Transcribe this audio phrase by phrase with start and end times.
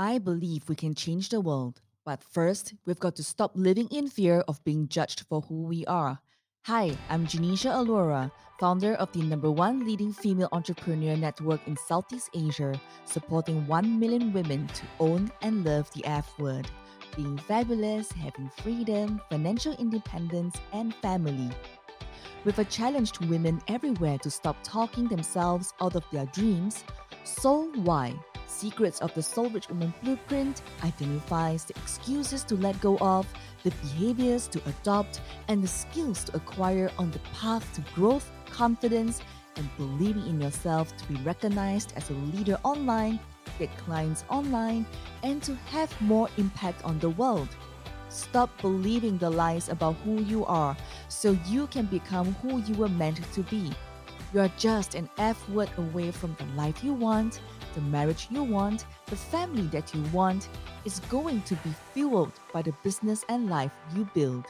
[0.00, 4.08] I believe we can change the world, but first, we've got to stop living in
[4.08, 6.18] fear of being judged for who we are.
[6.62, 12.30] Hi, I'm Genecia Alluora, founder of the number one leading female entrepreneur network in Southeast
[12.32, 16.66] Asia, supporting 1 million women to own and love the F word,
[17.14, 21.50] being fabulous, having freedom, financial independence, and family.
[22.44, 26.84] With a challenge to women everywhere to stop talking themselves out of their dreams,
[27.24, 28.14] Soul Why?
[28.50, 33.26] Secrets of the Soul Rich Woman Blueprint identifies the excuses to let go of,
[33.62, 39.22] the behaviors to adopt, and the skills to acquire on the path to growth, confidence,
[39.56, 43.20] and believing in yourself to be recognized as a leader online,
[43.58, 44.84] get clients online,
[45.22, 47.48] and to have more impact on the world.
[48.08, 50.76] Stop believing the lies about who you are
[51.08, 53.70] so you can become who you were meant to be.
[54.34, 57.40] You are just an F word away from the life you want,
[57.74, 60.48] the marriage you want, the family that you want
[60.84, 64.46] is going to be fueled by the business and life you build.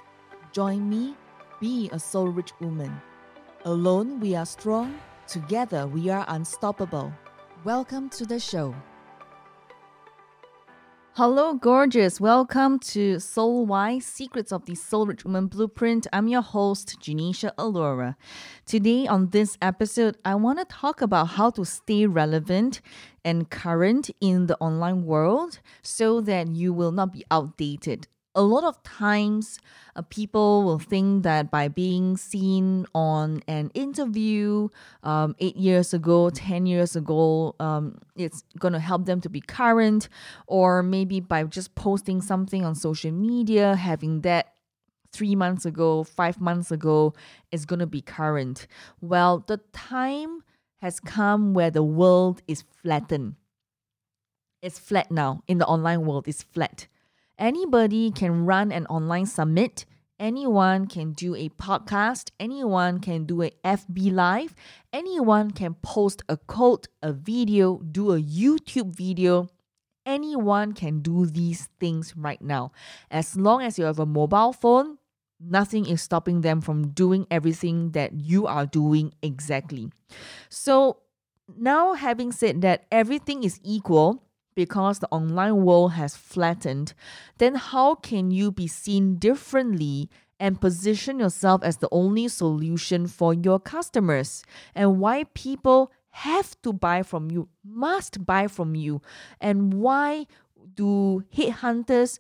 [0.53, 1.17] Join me,
[1.61, 3.01] be a soul rich woman.
[3.65, 7.13] Alone we are strong, together we are unstoppable.
[7.65, 8.75] Welcome to the show.
[11.15, 12.21] Hello, gorgeous.
[12.21, 16.07] Welcome to Soul Wise Secrets of the Soul Rich Woman Blueprint.
[16.13, 18.15] I'm your host, Genecia Alluora.
[18.65, 22.81] Today, on this episode, I want to talk about how to stay relevant
[23.25, 28.65] and current in the online world so that you will not be outdated a lot
[28.65, 29.59] of times
[29.97, 34.69] uh, people will think that by being seen on an interview
[35.03, 39.41] um, eight years ago, 10 years ago, um, it's going to help them to be
[39.41, 40.09] current,
[40.47, 44.55] or maybe by just posting something on social media, having that
[45.13, 47.13] three months ago, five months ago,
[47.51, 48.69] is going to be current.
[49.01, 50.45] Well, the time
[50.81, 53.35] has come where the world is flattened.
[54.63, 56.87] It's flat now in the online world, it's flat
[57.41, 59.87] Anybody can run an online summit.
[60.19, 62.29] Anyone can do a podcast.
[62.39, 64.55] Anyone can do a FB live.
[64.93, 69.49] Anyone can post a quote, a video, do a YouTube video.
[70.05, 72.73] Anyone can do these things right now.
[73.11, 74.99] As long as you have a mobile phone,
[75.41, 79.91] nothing is stopping them from doing everything that you are doing exactly.
[80.51, 80.99] So,
[81.57, 84.23] now having said that everything is equal,
[84.61, 86.93] because the online world has flattened,
[87.39, 93.33] then how can you be seen differently and position yourself as the only solution for
[93.33, 94.45] your customers?
[94.75, 99.01] And why people have to buy from you, must buy from you,
[99.41, 100.27] and why
[100.75, 102.19] do headhunters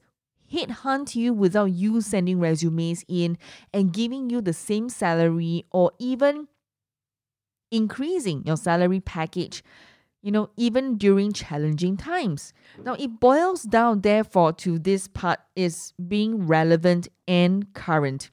[0.50, 3.36] headhunt you without you sending resumes in
[3.74, 6.48] and giving you the same salary or even
[7.70, 9.62] increasing your salary package
[10.22, 12.52] you know, even during challenging times.
[12.84, 18.30] Now, it boils down, therefore, to this part is being relevant and current,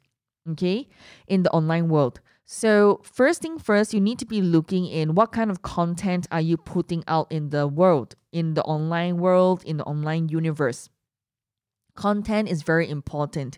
[0.52, 0.88] okay,
[1.28, 2.20] in the online world.
[2.46, 6.42] So, first thing first, you need to be looking in what kind of content are
[6.42, 10.90] you putting out in the world, in the online world, in the online universe.
[11.97, 13.58] Content is very important.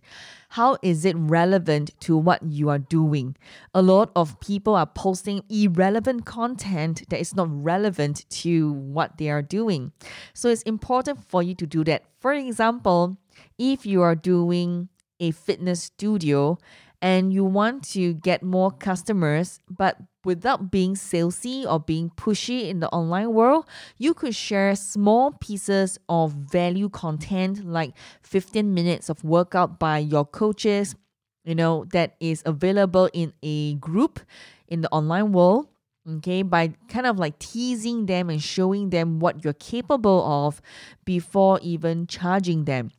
[0.50, 3.36] How is it relevant to what you are doing?
[3.76, 9.30] A lot of people are posting irrelevant content that is not relevant to what they
[9.30, 9.92] are doing.
[10.34, 12.06] So it's important for you to do that.
[12.20, 13.18] For example,
[13.60, 14.90] if you are doing
[15.20, 16.58] a fitness studio
[17.02, 22.80] and you want to get more customers, but without being salesy or being pushy in
[22.80, 23.66] the online world,
[23.98, 30.26] you could share small pieces of value content like 15 minutes of workout by your
[30.26, 30.96] coaches,
[31.44, 34.20] you know, that is available in a group
[34.68, 35.68] in the online world.
[36.08, 40.60] Okay, by kind of like teasing them and showing them what you're capable of
[41.06, 42.90] before even charging them.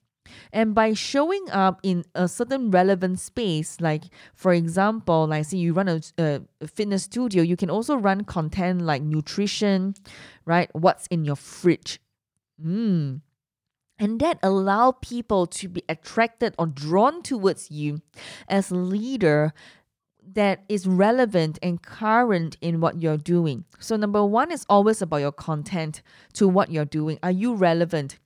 [0.53, 4.05] And by showing up in a certain relevant space, like
[4.35, 8.83] for example, like say you run a, a fitness studio, you can also run content
[8.83, 9.95] like nutrition,
[10.45, 10.71] right?
[10.75, 12.01] What's in your fridge?
[12.65, 13.21] Mm.
[13.99, 18.01] And that allow people to be attracted or drawn towards you
[18.49, 19.53] as leader
[20.35, 23.65] that is relevant and current in what you're doing.
[23.79, 26.03] So number one is always about your content
[26.35, 27.19] to what you're doing.
[27.23, 28.19] Are you relevant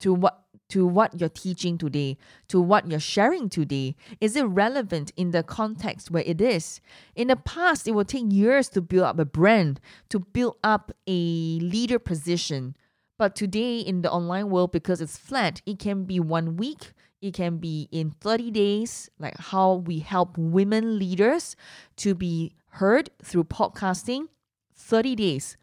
[0.00, 2.16] to what to what you're teaching today,
[2.48, 3.96] to what you're sharing today?
[4.20, 6.80] Is it relevant in the context where it is?
[7.14, 9.80] In the past, it would take years to build up a brand,
[10.10, 12.76] to build up a leader position.
[13.18, 17.34] But today, in the online world, because it's flat, it can be one week, it
[17.34, 21.56] can be in 30 days, like how we help women leaders
[21.96, 24.28] to be heard through podcasting.
[24.76, 25.56] 30 days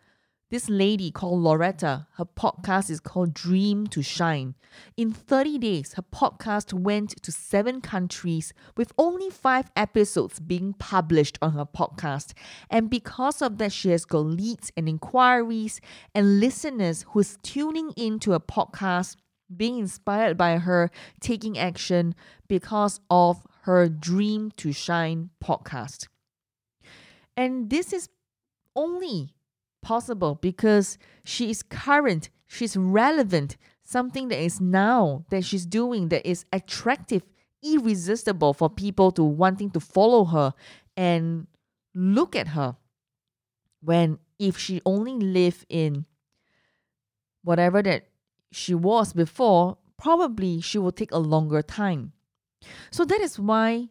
[0.52, 4.54] this lady called Loretta, her podcast is called Dream to Shine.
[4.96, 11.40] In 30 days, her podcast went to seven countries with only five episodes being published
[11.42, 12.34] on her podcast.
[12.70, 15.82] And because of that, she has got leads and inquiries
[16.14, 19.16] and listeners who's tuning into a podcast,
[19.56, 22.14] being inspired by her, taking action
[22.48, 26.08] because of her Dream to Shine podcast.
[27.36, 28.10] And this is
[28.76, 29.35] only
[29.86, 36.28] possible because she is current, she's relevant, something that is now that she's doing that
[36.28, 37.22] is attractive,
[37.64, 40.54] irresistible for people to wanting to follow her
[40.98, 41.46] and
[41.94, 42.76] look at her.
[43.82, 46.06] When if she only lived in
[47.44, 48.08] whatever that
[48.52, 52.12] she was before, probably she will take a longer time.
[52.90, 53.90] So that is why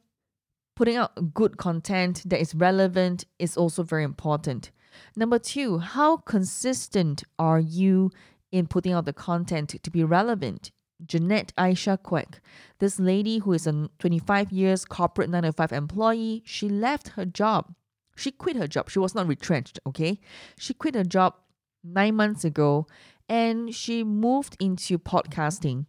[0.74, 4.72] putting out good content that is relevant is also very important.
[5.16, 8.10] Number two, how consistent are you
[8.52, 10.70] in putting out the content to be relevant?
[11.04, 12.38] Jeanette Aisha Quek,
[12.78, 17.74] this lady who is a 25 years corporate 905 employee, she left her job.
[18.16, 18.90] She quit her job.
[18.90, 20.20] She was not retrenched, okay?
[20.56, 21.34] She quit her job
[21.82, 22.86] nine months ago
[23.28, 25.86] and she moved into podcasting.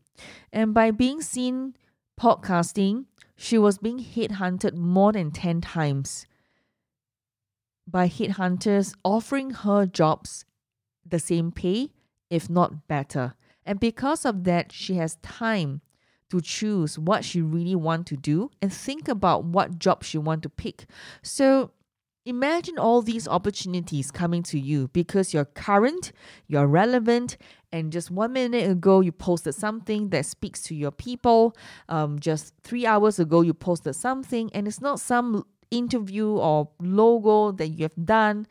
[0.52, 1.76] And by being seen
[2.20, 3.06] podcasting,
[3.36, 6.26] she was being headhunted more than 10 times
[7.88, 10.46] by headhunters offering her jobs
[11.06, 11.92] the same pay,
[12.30, 13.36] if not better.
[13.66, 15.82] And because of that, she has time
[16.30, 20.44] to choose what she really want to do and think about what job she want
[20.44, 20.86] to pick.
[21.22, 21.72] So
[22.26, 26.12] imagine all these opportunities coming to you because you're current,
[26.48, 27.38] you're relevant,
[27.72, 31.56] and just one minute ago you posted something that speaks to your people.
[31.90, 37.52] Um, just three hours ago you posted something, and it's not some interview or logo
[37.52, 38.48] that you have done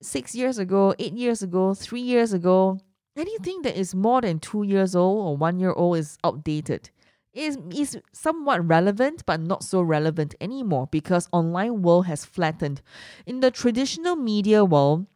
[0.00, 2.78] six years ago, eight years ago, three years ago,
[3.16, 6.90] anything that is more than two years old or one year old is outdated.
[7.32, 12.80] Is is somewhat relevant but not so relevant anymore because online world has flattened.
[13.26, 15.06] In the traditional media world,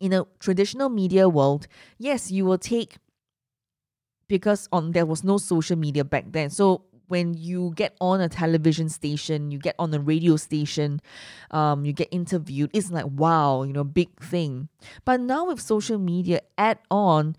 [0.00, 1.66] in a traditional media world,
[1.98, 2.96] yes, you will take
[4.26, 6.48] because on there was no social media back then.
[6.48, 11.00] So when you get on a television station, you get on a radio station,
[11.50, 14.68] um, you get interviewed, it's like wow, you know, big thing.
[15.04, 17.36] But now with social media add on,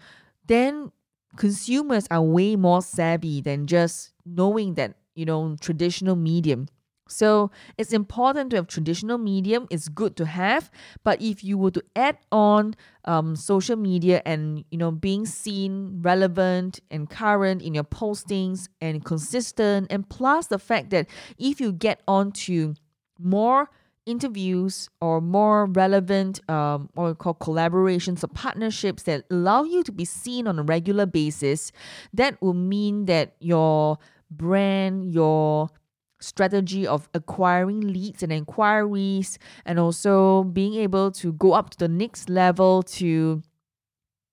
[0.48, 0.92] then
[1.38, 6.68] consumers are way more savvy than just knowing that, you know, traditional medium
[7.10, 9.68] so it's important to have traditional medium.
[9.70, 10.72] It's good to have,
[11.04, 12.76] but if you were to add on
[13.06, 19.04] um, social media and you know being seen, relevant and current in your postings and
[19.04, 21.08] consistent, and plus the fact that
[21.38, 22.76] if you get onto
[23.20, 23.70] more
[24.06, 30.06] interviews or more relevant um, or called collaborations or partnerships that allow you to be
[30.06, 31.72] seen on a regular basis,
[32.14, 33.98] that will mean that your
[34.32, 35.70] brand, your
[36.19, 41.88] strategy of acquiring leads and inquiries and also being able to go up to the
[41.88, 43.42] next level to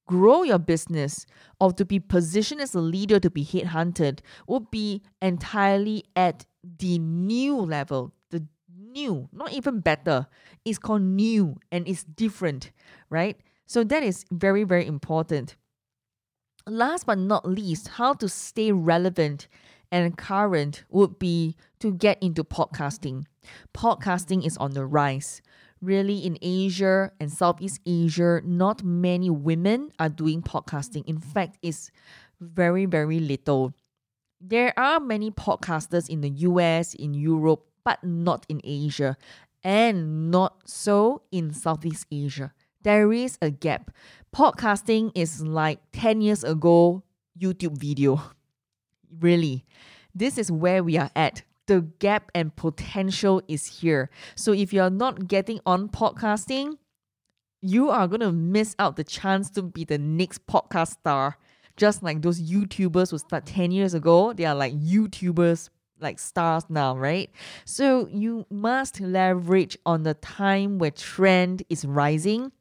[0.07, 1.27] grow your business
[1.61, 6.47] or to be positioned as a leader to be headhunted would be entirely at
[6.79, 8.13] the new level.
[8.31, 10.27] The new not even better.
[10.65, 12.73] It's called new and it's different
[13.11, 13.37] right?
[13.67, 15.57] So that is very very important.
[16.69, 19.49] Last but not least how to stay relevant
[19.91, 23.25] and current would be to get into podcasting.
[23.75, 25.43] Podcasting is on the rise.
[25.83, 31.05] Really, in Asia and Southeast Asia, not many women are doing podcasting.
[31.07, 31.91] In fact, it's
[32.41, 33.75] very, very little.
[34.41, 39.17] There are many podcasters in the US, in Europe, but not in Asia,
[39.63, 42.53] and not so in Southeast Asia.
[42.83, 43.91] There is a gap.
[44.35, 47.03] Podcasting is like 10 years ago
[47.39, 48.23] YouTube video.
[49.21, 49.65] Really.
[50.15, 51.43] This is where we are at.
[51.67, 54.09] The gap and potential is here.
[54.35, 56.79] So if you're not getting on podcasting,
[57.61, 61.37] you are going to miss out the chance to be the next podcast star.
[61.77, 65.69] Just like those YouTubers who start 10 years ago, they are like YouTubers
[66.01, 67.31] like stars now, right?
[67.65, 72.53] So you must leverage on the time where trend is rising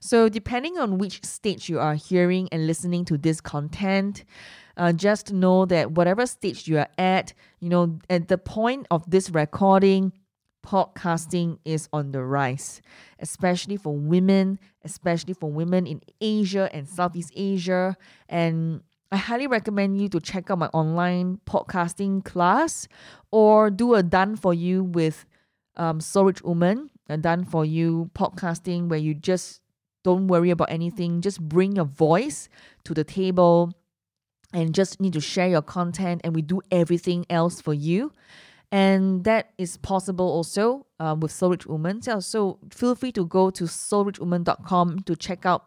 [0.00, 4.24] so, depending on which stage you are hearing and listening to this content,
[4.76, 9.08] uh, just know that whatever stage you are at, you know, at the point of
[9.10, 10.12] this recording,
[10.64, 12.80] podcasting is on the rise,
[13.20, 17.96] especially for women, especially for women in Asia and Southeast Asia.
[18.28, 22.88] And I highly recommend you to check out my online podcasting class
[23.30, 25.26] or do a done for you with
[25.76, 29.60] um, Rich Woman, a done for you podcasting where you just
[30.04, 31.20] Don't worry about anything.
[31.20, 32.48] Just bring your voice
[32.84, 33.72] to the table
[34.52, 38.12] and just need to share your content, and we do everything else for you.
[38.70, 42.02] And that is possible also uh, with Soul Rich Woman.
[42.02, 45.66] So, so feel free to go to soulrichwoman.com to check out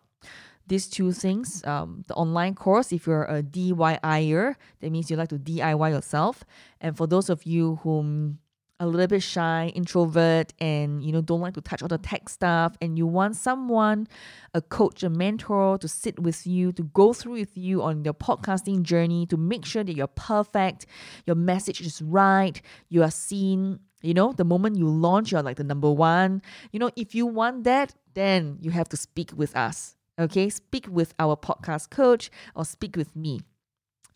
[0.67, 5.29] these two things um, the online course if you're a DIYer that means you like
[5.29, 6.43] to DIY yourself
[6.81, 8.39] and for those of you whom
[8.79, 12.29] a little bit shy introvert and you know don't like to touch all the tech
[12.29, 14.07] stuff and you want someone
[14.53, 18.13] a coach a mentor to sit with you to go through with you on your
[18.13, 20.85] podcasting journey to make sure that you're perfect
[21.25, 25.57] your message is right you are seen you know the moment you launch you're like
[25.57, 26.41] the number one
[26.71, 30.87] you know if you want that then you have to speak with us Okay, speak
[30.89, 33.41] with our podcast coach or speak with me.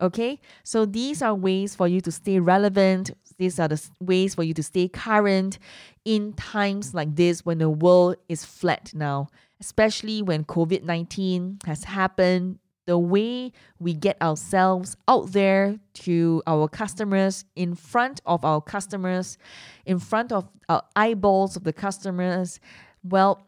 [0.02, 3.12] Okay, so these are ways for you to stay relevant.
[3.42, 5.58] These are the ways for you to stay current
[6.06, 9.30] in times like this when the world is flat now,
[9.60, 12.60] especially when COVID 19 has happened.
[12.86, 19.40] The way we get ourselves out there to our customers, in front of our customers,
[19.88, 22.60] in front of our eyeballs of the customers,
[23.04, 23.48] well,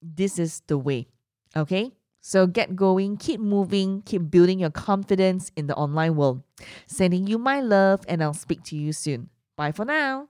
[0.00, 1.08] this is the way.
[1.54, 1.92] Okay?
[2.28, 6.42] So get going, keep moving, keep building your confidence in the online world.
[6.86, 9.30] Sending you my love, and I'll speak to you soon.
[9.56, 10.28] Bye for now.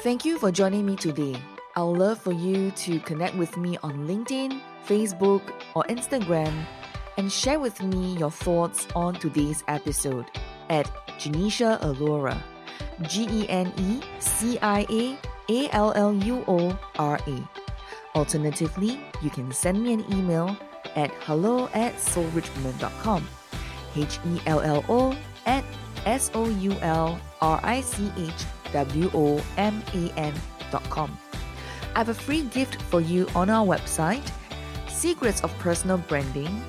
[0.00, 1.40] Thank you for joining me today.
[1.76, 5.40] I'd love for you to connect with me on LinkedIn, Facebook,
[5.74, 6.52] or Instagram
[7.16, 10.26] and share with me your thoughts on today's episode
[10.68, 10.84] at
[11.18, 12.36] Genecia Alluora.
[13.08, 17.61] G E N E C I A A L L U O R A.
[18.14, 20.56] Alternatively, you can send me an email
[20.96, 23.26] at hello at soulrichwoman.com.
[23.96, 25.16] H E L L O
[25.46, 25.64] at
[26.04, 31.18] S O U L R I C H W O M A N.com.
[31.94, 34.30] I have a free gift for you on our website
[34.88, 36.62] Secrets of Personal Branding,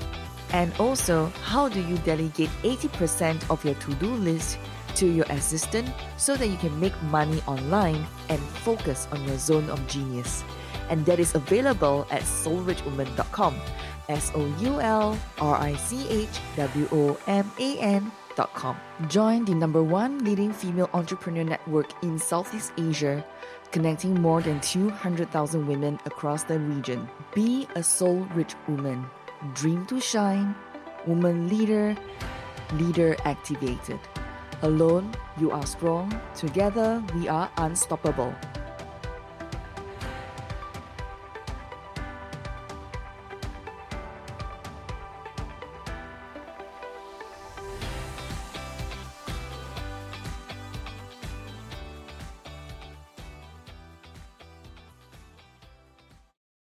[0.52, 4.58] and also how do you delegate 80% of your to do list
[4.96, 9.70] to your assistant so that you can make money online and focus on your zone
[9.70, 10.44] of genius
[10.90, 13.56] and that is available at soulrichwoman.com.
[14.10, 18.78] S O U L R I C H W O M A N.com.
[19.08, 23.24] Join the number one leading female entrepreneur network in Southeast Asia,
[23.72, 27.08] connecting more than 200,000 women across the region.
[27.34, 29.06] Be a soul rich woman.
[29.54, 30.56] Dream to shine.
[31.08, 31.96] Woman leader.
[32.74, 34.00] Leader activated.
[34.64, 36.08] Alone, you are strong.
[36.36, 38.34] Together, we are unstoppable.